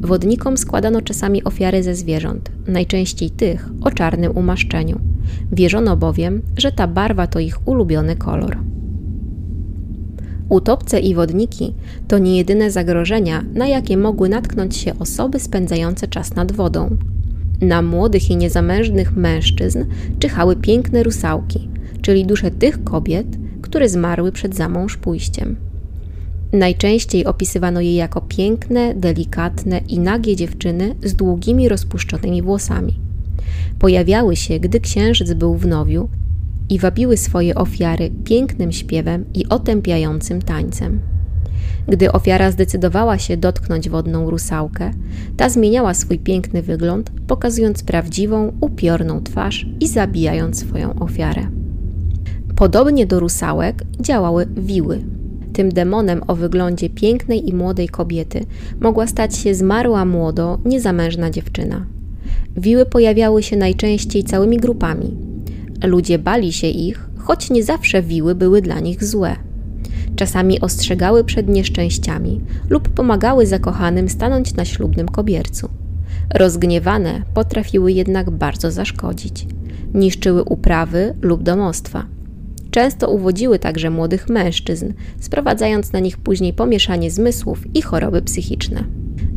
Wodnikom 0.00 0.56
składano 0.56 1.00
czasami 1.02 1.44
ofiary 1.44 1.82
ze 1.82 1.94
zwierząt, 1.94 2.50
najczęściej 2.66 3.30
tych 3.30 3.68
o 3.80 3.90
czarnym 3.90 4.36
umaszczeniu. 4.36 5.00
Wierzono 5.52 5.96
bowiem, 5.96 6.42
że 6.56 6.72
ta 6.72 6.86
barwa 6.86 7.26
to 7.26 7.38
ich 7.38 7.68
ulubiony 7.68 8.16
kolor. 8.16 8.58
Utopce 10.48 11.00
i 11.00 11.14
wodniki 11.14 11.74
to 12.08 12.18
nie 12.18 12.36
jedyne 12.36 12.70
zagrożenia, 12.70 13.44
na 13.54 13.66
jakie 13.66 13.96
mogły 13.96 14.28
natknąć 14.28 14.76
się 14.76 14.98
osoby 14.98 15.40
spędzające 15.40 16.08
czas 16.08 16.34
nad 16.34 16.52
wodą. 16.52 16.96
Na 17.62 17.82
młodych 17.82 18.30
i 18.30 18.36
niezamężnych 18.36 19.16
mężczyzn 19.16 19.84
czyhały 20.18 20.56
piękne 20.56 21.02
rusałki, 21.02 21.68
czyli 22.02 22.26
dusze 22.26 22.50
tych 22.50 22.84
kobiet, 22.84 23.26
które 23.62 23.88
zmarły 23.88 24.32
przed 24.32 24.56
zamąż 24.56 24.96
pójściem. 24.96 25.56
Najczęściej 26.52 27.24
opisywano 27.24 27.80
je 27.80 27.94
jako 27.94 28.20
piękne, 28.20 28.94
delikatne 28.94 29.80
i 29.88 29.98
nagie 29.98 30.36
dziewczyny 30.36 30.94
z 31.04 31.14
długimi, 31.14 31.68
rozpuszczonymi 31.68 32.42
włosami. 32.42 33.00
Pojawiały 33.78 34.36
się, 34.36 34.60
gdy 34.60 34.80
księżyc 34.80 35.32
był 35.32 35.56
w 35.56 35.66
nowiu 35.66 36.08
i 36.68 36.78
wabiły 36.78 37.16
swoje 37.16 37.54
ofiary 37.54 38.10
pięknym 38.24 38.72
śpiewem 38.72 39.24
i 39.34 39.48
otępiającym 39.48 40.42
tańcem. 40.42 41.11
Gdy 41.88 42.12
ofiara 42.12 42.50
zdecydowała 42.50 43.18
się 43.18 43.36
dotknąć 43.36 43.88
wodną 43.88 44.30
rusałkę, 44.30 44.90
ta 45.36 45.48
zmieniała 45.48 45.94
swój 45.94 46.18
piękny 46.18 46.62
wygląd, 46.62 47.10
pokazując 47.26 47.82
prawdziwą, 47.82 48.52
upiorną 48.60 49.22
twarz 49.22 49.66
i 49.80 49.88
zabijając 49.88 50.58
swoją 50.58 50.98
ofiarę. 50.98 51.46
Podobnie 52.56 53.06
do 53.06 53.20
rusałek 53.20 53.82
działały 54.00 54.46
wiły. 54.56 55.02
Tym 55.52 55.68
demonem 55.68 56.22
o 56.26 56.34
wyglądzie 56.34 56.90
pięknej 56.90 57.48
i 57.48 57.54
młodej 57.54 57.88
kobiety 57.88 58.44
mogła 58.80 59.06
stać 59.06 59.36
się 59.36 59.54
zmarła 59.54 60.04
młodo, 60.04 60.58
niezamężna 60.64 61.30
dziewczyna. 61.30 61.86
Wiły 62.56 62.86
pojawiały 62.86 63.42
się 63.42 63.56
najczęściej 63.56 64.24
całymi 64.24 64.56
grupami. 64.56 65.16
Ludzie 65.84 66.18
bali 66.18 66.52
się 66.52 66.66
ich, 66.66 67.10
choć 67.18 67.50
nie 67.50 67.64
zawsze 67.64 68.02
wiły 68.02 68.34
były 68.34 68.62
dla 68.62 68.80
nich 68.80 69.04
złe. 69.04 69.36
Czasami 70.16 70.60
ostrzegały 70.60 71.24
przed 71.24 71.48
nieszczęściami 71.48 72.40
lub 72.70 72.88
pomagały 72.88 73.46
zakochanym 73.46 74.08
stanąć 74.08 74.54
na 74.54 74.64
ślubnym 74.64 75.08
kobiercu. 75.08 75.68
Rozgniewane 76.34 77.22
potrafiły 77.34 77.92
jednak 77.92 78.30
bardzo 78.30 78.70
zaszkodzić. 78.70 79.46
Niszczyły 79.94 80.44
uprawy 80.44 81.14
lub 81.22 81.42
domostwa. 81.42 82.06
Często 82.70 83.10
uwodziły 83.10 83.58
także 83.58 83.90
młodych 83.90 84.28
mężczyzn, 84.28 84.92
sprowadzając 85.20 85.92
na 85.92 85.98
nich 85.98 86.16
później 86.16 86.52
pomieszanie 86.52 87.10
zmysłów 87.10 87.76
i 87.76 87.82
choroby 87.82 88.22
psychiczne. 88.22 88.84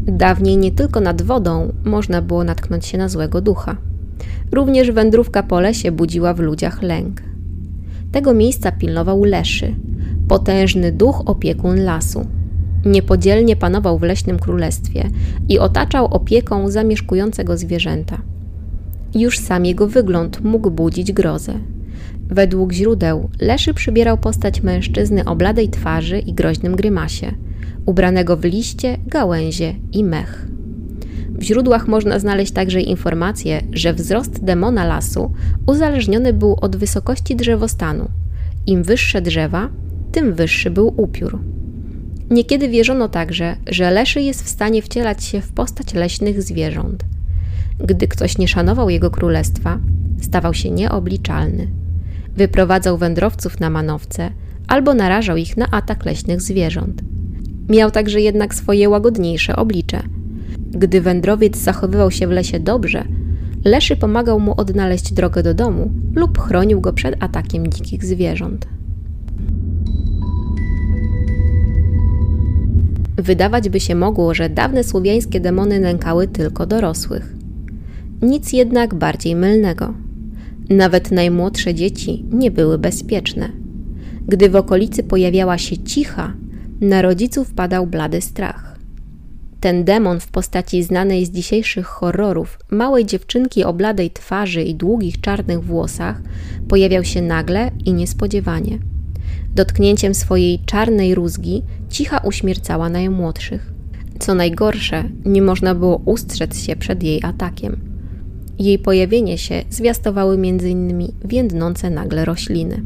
Dawniej 0.08 0.58
nie 0.58 0.72
tylko 0.72 1.02
nad 1.02 1.22
wodą 1.22 1.74
można 1.86 2.22
było 2.22 2.44
natknąć 2.44 2.86
się 2.86 2.98
na 2.98 3.10
złego 3.10 3.42
ducha. 3.42 3.78
Również 4.52 4.92
wędrówka 4.92 5.44
po 5.44 5.60
lesie 5.60 5.92
budziła 5.92 6.34
w 6.34 6.40
ludziach 6.40 6.82
lęk. 6.82 7.22
Tego 8.12 8.34
miejsca 8.34 8.72
pilnował 8.72 9.24
Leszy, 9.24 9.76
potężny 10.28 10.92
duch 10.92 11.22
opiekun 11.26 11.84
lasu. 11.84 12.26
Niepodzielnie 12.86 13.56
panował 13.56 14.00
w 14.00 14.04
leśnym 14.04 14.40
królestwie 14.40 15.10
i 15.50 15.60
otaczał 15.60 16.06
opieką 16.06 16.70
zamieszkującego 16.70 17.58
zwierzęta. 17.58 18.22
Już 19.16 19.40
sam 19.40 19.66
jego 19.66 19.88
wygląd 19.88 20.44
mógł 20.44 20.72
budzić 20.72 21.12
grozę. 21.12 21.54
Według 22.30 22.74
źródeł 22.74 23.30
Leszy 23.42 23.74
przybierał 23.74 24.18
postać 24.18 24.64
mężczyzny 24.64 25.26
o 25.26 25.36
bladej 25.36 25.70
twarzy 25.70 26.20
i 26.20 26.34
groźnym 26.34 26.76
grymasie, 26.76 27.32
ubranego 27.86 28.38
w 28.38 28.44
liście, 28.44 28.98
gałęzie 29.08 29.76
i 29.92 30.04
mech. 30.04 30.48
W 31.30 31.44
źródłach 31.44 31.88
można 31.88 32.20
znaleźć 32.20 32.52
także 32.52 32.82
informację, 32.82 33.62
że 33.72 33.94
wzrost 33.94 34.44
demona 34.44 34.86
lasu 34.86 35.34
uzależniony 35.68 36.34
był 36.34 36.58
od 36.62 36.76
wysokości 36.76 37.36
drzewostanu. 37.36 38.10
Im 38.68 38.84
wyższe 38.84 39.22
drzewa, 39.22 39.70
tym 40.16 40.34
wyższy 40.34 40.70
był 40.70 40.94
upiór. 40.98 41.40
Niekiedy 42.30 42.70
wierzono 42.70 43.10
także, 43.10 43.56
że 43.68 43.92
leszy 43.92 44.22
jest 44.22 44.44
w 44.44 44.50
stanie 44.50 44.82
wcielać 44.82 45.24
się 45.24 45.42
w 45.42 45.52
postać 45.52 45.94
leśnych 45.94 46.42
zwierząt. 46.42 47.06
Gdy 47.80 48.08
ktoś 48.08 48.38
nie 48.38 48.48
szanował 48.48 48.90
jego 48.90 49.12
królestwa, 49.12 49.80
stawał 50.22 50.54
się 50.54 50.72
nieobliczalny. 50.72 51.68
Wyprowadzał 52.38 52.98
wędrowców 52.98 53.60
na 53.60 53.70
manowce 53.70 54.32
albo 54.68 54.94
narażał 54.94 55.38
ich 55.38 55.58
na 55.58 55.72
atak 55.72 56.06
leśnych 56.06 56.42
zwierząt. 56.42 57.02
Miał 57.70 57.92
także 57.92 58.22
jednak 58.22 58.56
swoje 58.56 58.90
łagodniejsze 58.90 59.56
oblicze. 59.56 60.04
Gdy 60.72 61.02
wędrowiec 61.02 61.58
zachowywał 61.58 62.12
się 62.12 62.28
w 62.28 62.32
lesie 62.32 62.60
dobrze, 62.60 63.06
Leszy 63.66 63.96
pomagał 63.96 64.40
mu 64.40 64.62
odnaleźć 64.62 65.14
drogę 65.14 65.44
do 65.44 65.54
domu 65.54 65.92
lub 66.16 66.40
chronił 66.40 66.82
go 66.82 66.94
przed 66.94 67.24
atakiem 67.24 67.68
dzikich 67.68 68.06
zwierząt. 68.06 68.68
Wydawać 73.18 73.70
by 73.70 73.80
się 73.80 73.96
mogło, 73.96 74.34
że 74.34 74.50
dawne 74.50 74.84
słowiańskie 74.84 75.40
demony 75.40 75.80
nękały 75.80 76.28
tylko 76.28 76.66
dorosłych. 76.66 77.34
Nic 78.22 78.54
jednak 78.54 78.96
bardziej 78.96 79.36
mylnego. 79.36 79.94
Nawet 80.70 81.12
najmłodsze 81.12 81.74
dzieci 81.74 82.26
nie 82.32 82.52
były 82.52 82.78
bezpieczne. 82.78 83.50
Gdy 84.28 84.50
w 84.50 84.56
okolicy 84.56 85.04
pojawiała 85.04 85.58
się 85.58 85.78
cicha, 85.78 86.34
na 86.82 87.02
rodziców 87.02 87.54
padał 87.54 87.88
blady 87.88 88.22
strach. 88.22 88.80
Ten 89.60 89.84
demon 89.84 90.20
w 90.20 90.28
postaci 90.28 90.84
znanej 90.84 91.26
z 91.26 91.32
dzisiejszych 91.32 91.86
horrorów, 91.86 92.60
małej 92.72 93.06
dziewczynki 93.06 93.64
o 93.64 93.74
bladej 93.74 94.12
twarzy 94.12 94.64
i 94.64 94.76
długich 94.76 95.22
czarnych 95.22 95.64
włosach, 95.64 96.22
pojawiał 96.68 97.04
się 97.04 97.22
nagle 97.22 97.72
i 97.86 97.94
niespodziewanie. 97.94 98.80
Dotknięciem 99.56 100.14
swojej 100.14 100.60
czarnej 100.66 101.16
rózgi 101.16 101.64
cicha 101.90 102.18
uśmiercała 102.18 102.90
najmłodszych. 102.90 103.74
Co 104.20 104.36
najgorsze, 104.36 105.04
nie 105.26 105.42
można 105.42 105.76
było 105.76 106.02
ustrzec 106.06 106.60
się 106.60 106.76
przed 106.76 107.04
jej 107.04 107.24
atakiem. 107.24 107.80
Jej 108.60 108.80
pojawienie 108.80 109.38
się 109.38 109.64
zwiastowały 109.70 110.36
m.in. 110.36 111.08
więdnące 111.26 111.90
nagle 111.90 112.26
rośliny. 112.26 112.82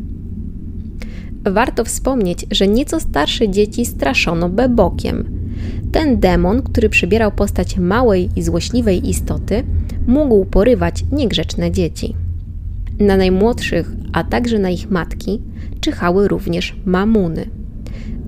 Warto 1.45 1.85
wspomnieć, 1.85 2.45
że 2.51 2.67
nieco 2.67 2.99
starsze 2.99 3.49
dzieci 3.49 3.85
straszono 3.85 4.49
bebokiem. 4.49 5.39
Ten 5.91 6.19
demon, 6.19 6.61
który 6.61 6.89
przybierał 6.89 7.31
postać 7.31 7.77
małej 7.77 8.29
i 8.35 8.43
złośliwej 8.43 9.09
istoty, 9.09 9.63
mógł 10.07 10.45
porywać 10.45 11.03
niegrzeczne 11.11 11.71
dzieci. 11.71 12.15
Na 12.99 13.17
najmłodszych, 13.17 13.91
a 14.13 14.23
także 14.23 14.59
na 14.59 14.69
ich 14.69 14.91
matki, 14.91 15.41
czyhały 15.81 16.27
również 16.27 16.75
mamuny. 16.85 17.45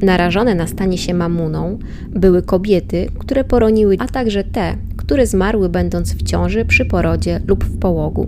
Narażone 0.02 0.56
na 0.56 0.68
stanie 0.68 0.98
się 0.98 1.14
mamuną 1.14 1.80
były 2.10 2.42
kobiety, 2.42 3.08
które 3.20 3.44
poroniły, 3.44 3.96
a 4.00 4.08
także 4.08 4.44
te, 4.44 4.76
które 4.98 5.28
zmarły 5.28 5.70
będąc 5.70 6.14
w 6.14 6.24
ciąży, 6.24 6.66
przy 6.66 6.86
porodzie 6.86 7.42
lub 7.48 7.64
w 7.64 7.80
połogu. 7.80 8.28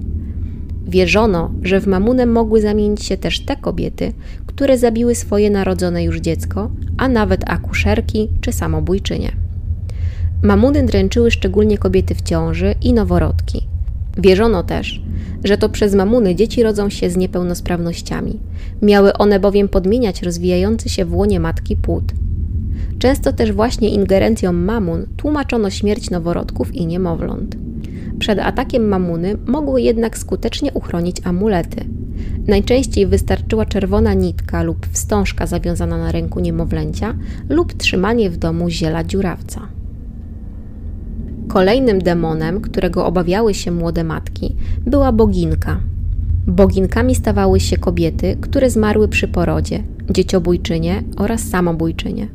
Wierzono, 0.88 1.52
że 1.62 1.82
w 1.82 1.88
mamunę 1.88 2.26
mogły 2.26 2.62
zamienić 2.62 3.04
się 3.04 3.18
też 3.18 3.40
te 3.40 3.56
kobiety, 3.56 4.14
które 4.46 4.78
zabiły 4.78 5.16
swoje 5.16 5.50
narodzone 5.50 6.04
już 6.04 6.20
dziecko, 6.20 6.72
a 6.98 7.08
nawet 7.08 7.50
akuszerki 7.50 8.30
czy 8.42 8.52
samobójczynie. 8.52 9.32
Mamuny 10.44 10.86
dręczyły 10.86 11.32
szczególnie 11.32 11.78
kobiety 11.78 12.16
w 12.16 12.22
ciąży 12.22 12.76
i 12.82 12.94
noworodki. 12.94 13.73
Wierzono 14.18 14.64
też, 14.64 15.02
że 15.44 15.58
to 15.58 15.70
przez 15.70 15.96
mamuny 15.96 16.36
dzieci 16.36 16.64
rodzą 16.64 16.90
się 16.90 17.10
z 17.10 17.18
niepełnosprawnościami. 17.18 18.40
Miały 18.82 19.14
one 19.14 19.40
bowiem 19.40 19.70
podmieniać 19.70 20.22
rozwijający 20.22 20.90
się 20.90 21.06
w 21.06 21.16
łonie 21.16 21.40
matki 21.40 21.76
płód. 21.76 22.04
Często 23.00 23.34
też 23.34 23.52
właśnie 23.52 23.90
ingerencją 23.90 24.54
mamun 24.54 25.06
tłumaczono 25.18 25.70
śmierć 25.70 26.10
noworodków 26.10 26.76
i 26.76 26.86
niemowląt. 26.86 27.56
Przed 28.20 28.40
atakiem 28.40 28.88
mamuny 28.88 29.38
mogły 29.46 29.82
jednak 29.82 30.18
skutecznie 30.18 30.74
uchronić 30.74 31.18
amulety. 31.24 31.86
Najczęściej 32.48 33.08
wystarczyła 33.08 33.66
czerwona 33.66 34.14
nitka 34.14 34.64
lub 34.64 34.88
wstążka 34.92 35.48
zawiązana 35.48 35.98
na 35.98 36.12
ręku 36.12 36.40
niemowlęcia 36.40 37.16
lub 37.50 37.74
trzymanie 37.74 38.30
w 38.30 38.38
domu 38.38 38.70
ziela 38.70 39.04
dziurawca. 39.04 39.68
Kolejnym 41.48 42.00
demonem, 42.00 42.62
którego 42.62 43.06
obawiały 43.06 43.54
się 43.54 43.72
młode 43.72 44.04
matki, 44.04 44.56
była 44.86 45.12
boginka. 45.12 45.80
Boginkami 46.48 47.16
stawały 47.16 47.60
się 47.60 47.78
kobiety, 47.78 48.38
które 48.42 48.70
zmarły 48.70 49.08
przy 49.08 49.28
porodzie, 49.28 49.84
dzieciobójczynie 50.10 51.04
oraz 51.18 51.42
samobójczynie. 51.42 52.28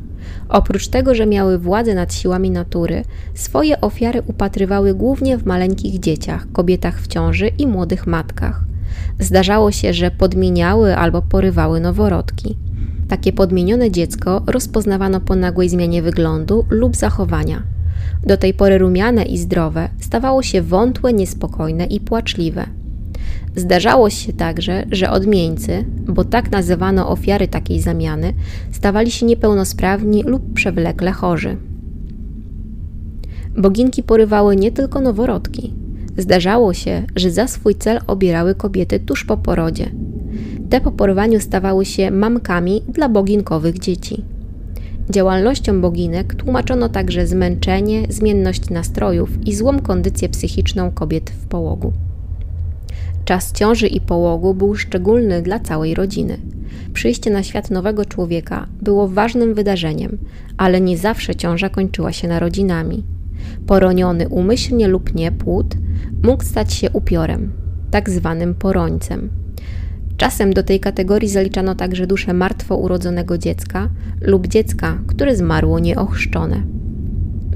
Oprócz 0.49 0.89
tego, 0.89 1.15
że 1.15 1.27
miały 1.27 1.59
władzę 1.59 1.95
nad 1.95 2.15
siłami 2.15 2.51
natury, 2.51 3.03
swoje 3.35 3.81
ofiary 3.81 4.23
upatrywały 4.27 4.95
głównie 4.95 5.39
w 5.39 5.47
maleńkich 5.47 6.01
dzieciach, 6.01 6.53
kobietach 6.53 7.01
w 7.01 7.07
ciąży 7.07 7.49
i 7.59 7.67
młodych 7.67 8.07
matkach. 8.07 8.65
Zdarzało 9.21 9.73
się, 9.73 9.93
że 9.93 10.11
podmieniały 10.11 10.97
albo 10.97 11.23
porywały 11.23 11.81
noworodki. 11.81 12.57
Takie 13.09 13.33
podmienione 13.33 13.91
dziecko 13.91 14.43
rozpoznawano 14.47 15.21
po 15.21 15.37
nagłej 15.37 15.69
zmianie 15.69 16.03
wyglądu 16.03 16.65
lub 16.71 16.97
zachowania. 16.97 17.63
Do 18.27 18.37
tej 18.37 18.55
pory 18.55 18.79
rumiane 18.79 19.25
i 19.25 19.39
zdrowe 19.39 19.89
stawało 20.01 20.43
się 20.43 20.63
wątłe, 20.63 21.13
niespokojne 21.13 21.87
i 21.87 22.01
płaczliwe. 22.01 22.67
Zdarzało 23.57 24.11
się 24.11 24.33
także, 24.33 24.87
że 24.91 25.11
odmieńcy, 25.11 25.85
bo 26.07 26.25
tak 26.25 26.51
nazywano 26.51 27.09
ofiary 27.09 27.49
takiej 27.49 27.81
zamiany, 27.81 28.35
stawali 28.73 29.11
się 29.11 29.27
niepełnosprawni 29.27 30.23
lub 30.23 30.53
przewlekle 30.55 31.13
chorzy. 31.13 31.57
Boginki 33.57 34.03
porywały 34.03 34.57
nie 34.57 34.73
tylko 34.73 35.01
noworodki. 35.01 35.75
Zdarzało 36.17 36.75
się, 36.75 37.03
że 37.17 37.31
za 37.31 37.47
swój 37.47 37.75
cel 37.75 38.01
obierały 38.07 38.55
kobiety 38.55 39.01
tuż 39.01 39.25
po 39.25 39.37
porodzie. 39.37 39.91
Te 40.71 40.81
po 40.81 40.93
porywaniu 40.93 41.41
stawały 41.41 41.85
się 41.85 42.11
mamkami 42.11 42.83
dla 42.89 43.09
boginkowych 43.09 43.79
dzieci. 43.79 44.25
Działalnością 45.11 45.81
boginek 45.81 46.35
tłumaczono 46.35 46.89
także 46.89 47.27
zmęczenie, 47.27 48.07
zmienność 48.09 48.71
nastrojów 48.71 49.47
i 49.47 49.55
złą 49.55 49.81
kondycję 49.81 50.29
psychiczną 50.29 50.91
kobiet 50.91 51.31
w 51.31 51.47
połogu. 51.47 51.93
Czas 53.25 53.53
ciąży 53.53 53.87
i 53.87 54.01
połogu 54.01 54.55
był 54.55 54.75
szczególny 54.75 55.43
dla 55.43 55.61
całej 55.61 55.95
rodziny. 55.95 56.39
Przyjście 56.93 57.31
na 57.31 57.43
świat 57.43 57.71
nowego 57.71 58.05
człowieka 58.05 58.67
było 58.83 59.09
ważnym 59.09 59.55
wydarzeniem, 59.55 60.19
ale 60.57 60.81
nie 60.81 60.99
zawsze 60.99 61.35
ciąża 61.35 61.69
kończyła 61.69 62.13
się 62.13 62.29
narodzinami. 62.29 63.05
Poroniony 63.67 64.29
umyślnie 64.29 64.89
lub 64.89 65.15
nie 65.15 65.33
płód 65.33 65.75
mógł 66.23 66.45
stać 66.45 66.73
się 66.73 66.91
upiorem, 66.91 67.53
tak 67.91 68.11
zwanym 68.11 68.55
porońcem. 68.55 69.31
Czasem 70.19 70.53
do 70.53 70.63
tej 70.63 70.81
kategorii 70.81 71.29
zaliczano 71.29 71.75
także 71.75 72.07
duszę 72.07 72.35
martwo 72.35 72.77
urodzonego 72.77 73.39
dziecka 73.39 73.91
lub 74.21 74.47
dziecka, 74.47 74.99
które 75.07 75.37
zmarło 75.37 75.79
nieochrzczone. 75.79 76.63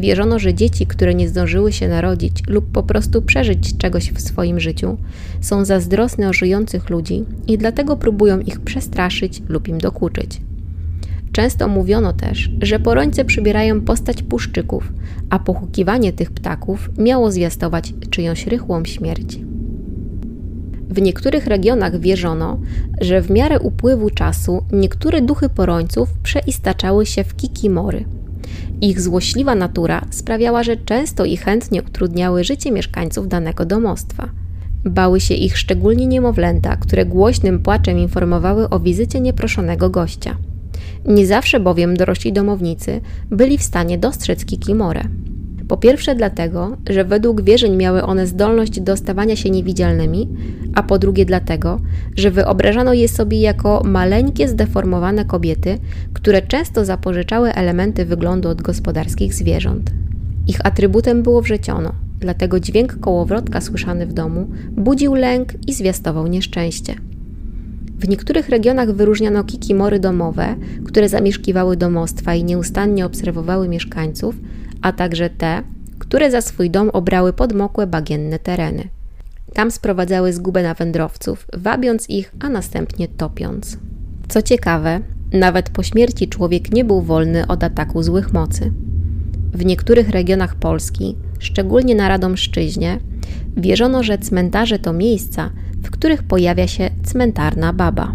Wierzono, 0.01 0.38
że 0.38 0.55
dzieci, 0.55 0.87
które 0.87 1.14
nie 1.14 1.29
zdążyły 1.29 1.72
się 1.72 1.88
narodzić 1.88 2.42
lub 2.48 2.70
po 2.72 2.83
prostu 2.83 3.22
przeżyć 3.22 3.77
czegoś 3.79 4.12
w 4.12 4.20
swoim 4.20 4.61
życiu, 4.61 4.96
są 5.40 5.64
zazdrosne 5.64 6.29
o 6.29 6.33
żyjących 6.33 6.90
ludzi 6.90 7.25
i 7.46 7.59
dlatego 7.59 7.96
próbują 7.96 8.40
ich 8.40 8.61
przestraszyć 8.61 9.42
lub 9.48 9.68
im 9.68 9.79
dokuczyć. 9.79 10.40
Często 11.33 11.68
mówiono 11.68 12.12
też, 12.12 12.51
że 12.61 12.79
porońce 12.79 13.25
przybierają 13.25 13.81
postać 13.81 14.22
puszczyków, 14.22 14.92
a 15.31 15.38
pochukiwanie 15.38 16.12
tych 16.12 16.31
ptaków 16.31 16.90
miało 16.98 17.33
zwiastować 17.33 17.94
czyjąś 18.11 18.46
rychłą 18.46 18.85
śmierć. 18.85 19.38
W 20.92 21.02
niektórych 21.02 21.46
regionach 21.46 22.00
wierzono, 22.00 22.61
że 23.00 23.22
w 23.22 23.31
miarę 23.31 23.61
upływu 23.61 24.11
czasu 24.11 24.64
niektóre 24.72 25.22
duchy 25.22 25.48
porońców 25.48 26.09
przeistaczały 26.22 27.07
się 27.07 27.24
w 27.24 27.37
kikimory– 27.37 28.05
ich 28.83 29.00
złośliwa 29.00 29.55
natura 29.55 30.05
sprawiała, 30.11 30.62
że 30.62 30.76
często 30.76 31.24
i 31.24 31.37
chętnie 31.37 31.83
utrudniały 31.83 32.44
życie 32.44 32.72
mieszkańców 32.72 33.28
danego 33.28 33.64
domostwa. 33.64 34.28
Bały 34.85 35.20
się 35.20 35.35
ich 35.35 35.59
szczególnie 35.59 36.07
niemowlęta, 36.07 36.76
które 36.76 37.07
głośnym 37.07 37.59
płaczem 37.59 37.98
informowały 37.98 38.68
o 38.68 38.81
wizycie 38.81 39.20
nieproszonego 39.20 39.90
gościa. 39.90 40.37
Nie 41.07 41.26
zawsze 41.26 41.61
bowiem 41.61 41.96
dorośli 41.96 42.33
domownicy 42.33 43.00
byli 43.31 43.59
w 43.59 43.62
stanie 43.62 43.98
dostrzec 43.98 44.44
kikimorę. 44.44 45.02
Po 45.73 45.77
pierwsze 45.77 46.15
dlatego, 46.15 46.77
że 46.91 47.05
według 47.05 47.43
wierzeń 47.43 47.77
miały 47.77 48.03
one 48.03 48.27
zdolność 48.27 48.81
do 48.81 48.97
stawania 48.97 49.37
się 49.37 49.51
niewidzialnymi, 49.51 50.29
a 50.75 50.83
po 50.83 50.99
drugie 50.99 51.25
dlatego, 51.25 51.81
że 52.17 52.31
wyobrażano 52.31 52.93
je 52.93 53.09
sobie 53.09 53.41
jako 53.41 53.83
maleńkie, 53.85 54.49
zdeformowane 54.49 55.25
kobiety, 55.25 55.79
które 56.13 56.43
często 56.43 56.85
zapożyczały 56.85 57.55
elementy 57.55 58.05
wyglądu 58.05 58.49
od 58.49 58.63
gospodarskich 58.63 59.35
zwierząt. 59.35 59.91
Ich 60.47 60.67
atrybutem 60.67 61.23
było 61.23 61.43
wrzeciono, 61.43 61.93
dlatego 62.19 62.61
dźwięk 62.61 63.01
kołowrotka 63.01 63.61
słyszany 63.61 64.07
w 64.07 64.13
domu 64.13 64.47
budził 64.71 65.15
lęk 65.15 65.49
i 65.69 65.75
zwiastował 65.75 66.27
nieszczęście. 66.27 66.95
W 67.99 68.09
niektórych 68.09 68.49
regionach 68.49 68.93
wyróżniano 68.93 69.45
kikimory 69.45 70.01
domowe, 70.01 70.55
które 70.85 71.09
zamieszkiwały 71.09 71.77
domostwa 71.77 72.35
i 72.35 72.45
nieustannie 72.45 73.07
obserwowały 73.07 73.69
mieszkańców, 73.69 74.35
a 74.83 74.92
także 74.92 75.31
te, 75.31 75.62
które 75.99 76.31
za 76.31 76.40
swój 76.40 76.71
dom 76.71 76.90
obrały 76.90 77.33
podmokłe 77.33 77.87
bagienne 77.87 78.38
tereny. 78.38 78.88
Tam 79.55 79.71
sprowadzały 79.71 80.33
zgubę 80.33 80.62
na 80.62 80.75
wędrowców, 80.75 81.47
wabiąc 81.53 82.11
ich, 82.11 82.33
a 82.40 82.49
następnie 82.49 83.09
topiąc. 83.09 83.79
Co 84.29 84.42
ciekawe, 84.42 85.01
nawet 85.33 85.71
po 85.71 85.83
śmierci 85.83 86.29
człowiek 86.29 86.73
nie 86.73 86.85
był 86.85 87.03
wolny 87.03 87.47
od 87.47 87.64
ataku 87.64 88.03
złych 88.03 88.33
mocy. 88.33 88.73
W 89.53 89.64
niektórych 89.64 90.09
regionach 90.09 90.55
Polski, 90.55 91.16
szczególnie 91.38 91.95
na 91.95 92.09
Radomszczyźnie, 92.09 92.99
wierzono, 93.57 94.03
że 94.03 94.18
cmentarze 94.18 94.79
to 94.79 94.92
miejsca, 94.92 95.51
w 95.83 95.90
których 95.90 96.23
pojawia 96.23 96.66
się 96.66 96.90
cmentarna 97.05 97.73
baba. 97.73 98.14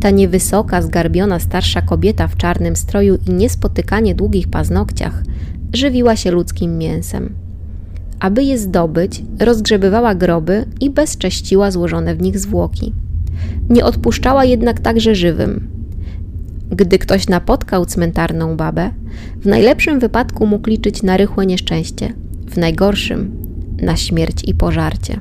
Ta 0.00 0.10
niewysoka, 0.10 0.82
zgarbiona 0.82 1.38
starsza 1.38 1.82
kobieta 1.82 2.28
w 2.28 2.36
czarnym 2.36 2.76
stroju 2.76 3.18
i 3.26 3.32
niespotykanie 3.32 4.14
długich 4.14 4.48
paznokciach 4.48 5.22
żywiła 5.72 6.16
się 6.16 6.30
ludzkim 6.30 6.78
mięsem. 6.78 7.34
Aby 8.20 8.42
je 8.42 8.58
zdobyć, 8.58 9.22
rozgrzebywała 9.40 10.14
groby 10.14 10.64
i 10.80 10.90
bezcześciła 10.90 11.70
złożone 11.70 12.14
w 12.14 12.22
nich 12.22 12.38
zwłoki. 12.38 12.92
Nie 13.70 13.84
odpuszczała 13.84 14.44
jednak 14.44 14.80
także 14.80 15.14
żywym. 15.14 15.68
Gdy 16.70 16.98
ktoś 16.98 17.28
napotkał 17.28 17.86
cmentarną 17.86 18.56
babę, 18.56 18.90
w 19.40 19.46
najlepszym 19.46 19.98
wypadku 19.98 20.46
mógł 20.46 20.70
liczyć 20.70 21.02
na 21.02 21.16
rychłe 21.16 21.46
nieszczęście, 21.46 22.12
w 22.46 22.56
najgorszym 22.56 23.36
na 23.82 23.96
śmierć 23.96 24.44
i 24.44 24.54
pożarcie. 24.54 25.20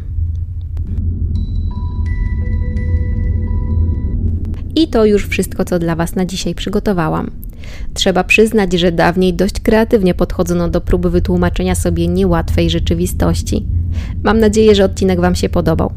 I 4.75 4.87
to 4.87 5.05
już 5.05 5.27
wszystko, 5.27 5.65
co 5.65 5.79
dla 5.79 5.95
Was 5.95 6.15
na 6.15 6.25
dzisiaj 6.25 6.55
przygotowałam. 6.55 7.31
Trzeba 7.93 8.23
przyznać, 8.23 8.73
że 8.73 8.91
dawniej 8.91 9.33
dość 9.33 9.59
kreatywnie 9.59 10.13
podchodzono 10.13 10.69
do 10.69 10.81
próby 10.81 11.09
wytłumaczenia 11.09 11.75
sobie 11.75 12.07
niełatwej 12.07 12.69
rzeczywistości. 12.69 13.65
Mam 14.23 14.39
nadzieję, 14.39 14.75
że 14.75 14.85
odcinek 14.85 15.21
Wam 15.21 15.35
się 15.35 15.49
podobał. 15.49 15.91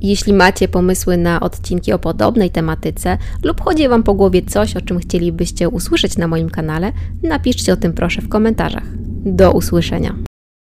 Jeśli 0.00 0.32
macie 0.32 0.68
pomysły 0.68 1.16
na 1.16 1.40
odcinki 1.40 1.92
o 1.92 1.98
podobnej 1.98 2.50
tematyce 2.50 3.18
lub 3.42 3.60
chodzi 3.60 3.88
Wam 3.88 4.02
po 4.02 4.14
głowie 4.14 4.42
coś, 4.42 4.76
o 4.76 4.80
czym 4.80 4.98
chcielibyście 4.98 5.68
usłyszeć 5.68 6.16
na 6.16 6.28
moim 6.28 6.50
kanale, 6.50 6.92
napiszcie 7.22 7.72
o 7.72 7.76
tym 7.76 7.92
proszę 7.92 8.22
w 8.22 8.28
komentarzach. 8.28 8.84
Do 9.24 9.52
usłyszenia. 9.52 10.14